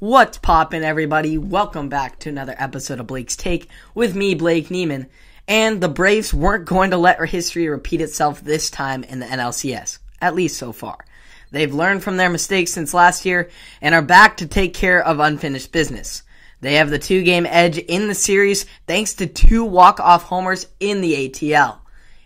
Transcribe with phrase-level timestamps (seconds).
[0.00, 1.36] What's poppin', everybody?
[1.36, 5.08] Welcome back to another episode of Blake's Take with me, Blake Neiman.
[5.46, 9.98] And the Braves weren't going to let history repeat itself this time in the NLCS,
[10.22, 11.04] at least so far.
[11.50, 13.50] They've learned from their mistakes since last year
[13.82, 16.22] and are back to take care of unfinished business.
[16.62, 20.66] They have the two game edge in the series thanks to two walk off homers
[20.80, 21.76] in the ATL.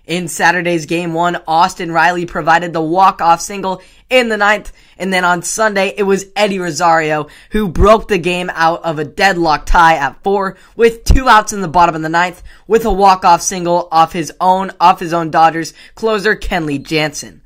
[0.07, 5.25] In Saturday's game one, Austin Riley provided the walk-off single in the ninth, and then
[5.25, 9.97] on Sunday, it was Eddie Rosario who broke the game out of a deadlock tie
[9.97, 13.89] at four with two outs in the bottom of the ninth with a walk-off single
[13.91, 17.41] off his own, off his own Dodgers closer Kenley Jansen.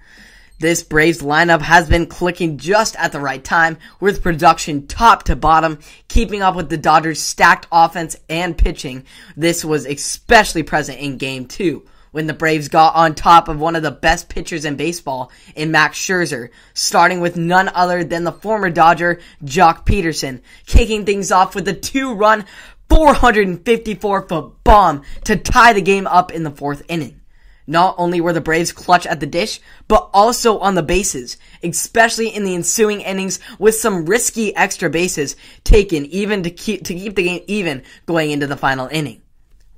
[0.58, 5.36] This Braves lineup has been clicking just at the right time with production top to
[5.36, 5.78] bottom,
[6.08, 9.04] keeping up with the Dodgers' stacked offense and pitching.
[9.36, 13.76] This was especially present in game two when the Braves got on top of one
[13.76, 18.32] of the best pitchers in baseball in Max Scherzer, starting with none other than the
[18.32, 22.44] former Dodger, Joc Pederson, kicking things off with a two-run,
[22.88, 27.20] 454 foot bomb to tie the game up in the fourth inning.
[27.66, 32.28] Not only were the Braves clutch at the dish, but also on the bases, especially
[32.28, 37.14] in the ensuing innings with some risky extra bases taken even to keep, to keep
[37.14, 39.20] the game even going into the final inning.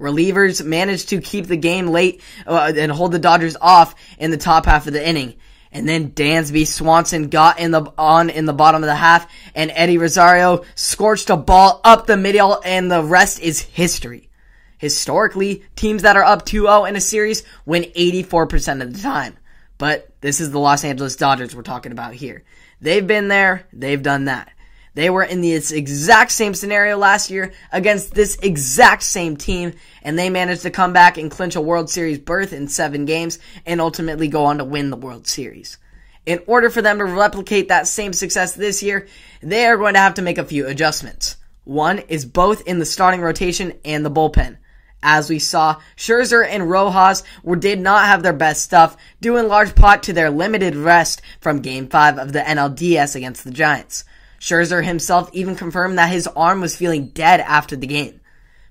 [0.01, 4.37] Relievers managed to keep the game late uh, and hold the Dodgers off in the
[4.37, 5.35] top half of the inning.
[5.73, 9.71] And then Dansby Swanson got in the on in the bottom of the half, and
[9.73, 14.31] Eddie Rosario scorched a ball up the middle, and the rest is history.
[14.79, 19.37] Historically, teams that are up 2-0 in a series win 84% of the time.
[19.79, 22.45] But this is the Los Angeles Dodgers we're talking about here.
[22.81, 24.51] They've been there, they've done that.
[24.95, 30.19] They were in this exact same scenario last year against this exact same team, and
[30.19, 33.81] they managed to come back and clinch a World Series berth in seven games and
[33.81, 35.79] ultimately go on to win the World Series.
[36.27, 39.07] In order for them to replicate that same success this year,
[39.43, 41.37] they are going to have to make a few adjustments.
[41.65, 44.59] One is both in the starting rotation and the bullpen.
[45.03, 49.49] As we saw, Scherzer and Rojas were, did not have their best stuff, due in
[49.49, 54.05] large part to their limited rest from Game 5 of the NLDS against the Giants.
[54.41, 58.21] Scherzer himself even confirmed that his arm was feeling dead after the game.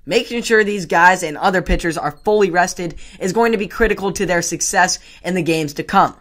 [0.06, 4.12] Making sure these guys and other pitchers are fully rested is going to be critical
[4.14, 6.16] to their success in the games to come.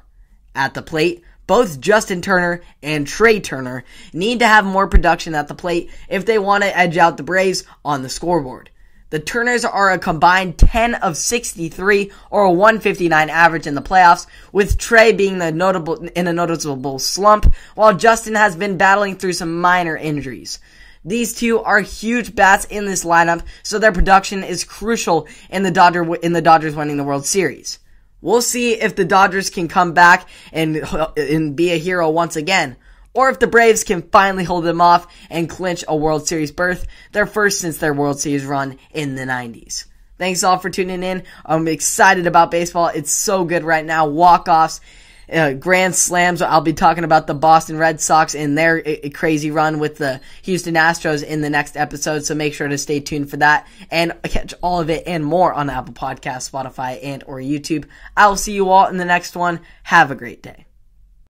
[0.54, 5.48] At the plate, both Justin Turner and Trea Turner need to have more production at
[5.48, 8.68] the plate if they want to edge out the Braves on the scoreboard.
[9.10, 14.26] The Turners are a combined 10 of 63 or a 159 average in the playoffs,
[14.52, 19.32] with Trea being the notable, in a noticeable slump, while Justin has been battling through
[19.32, 20.58] some minor injuries.
[21.06, 25.70] These two are huge bats in this lineup, so their production is crucial in the
[25.70, 27.78] Dodger, in the Dodgers winning the World Series.
[28.20, 30.76] We'll see if the Dodgers can come back and,
[31.16, 32.76] and be a hero once again
[33.14, 36.86] or if the Braves can finally hold them off and clinch a World Series berth,
[37.12, 39.86] their first since their World Series run in the 90s.
[40.18, 41.22] Thanks all for tuning in.
[41.46, 42.88] I'm excited about baseball.
[42.88, 44.08] It's so good right now.
[44.08, 44.80] Walk-offs,
[45.32, 46.42] uh, grand slams.
[46.42, 50.20] I'll be talking about the Boston Red Sox and their uh, crazy run with the
[50.42, 52.24] Houston Astros in the next episode.
[52.24, 55.52] So make sure to stay tuned for that and catch all of it and more
[55.52, 57.84] on Apple Podcasts, Spotify, and or YouTube.
[58.16, 59.60] I'll see you all in the next one.
[59.84, 60.67] Have a great day.